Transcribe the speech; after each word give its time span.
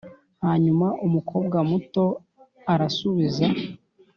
hanyuma 0.43 0.87
umukobwa 1.05 1.57
muto 1.69 2.05
arasubiza, 2.73 3.45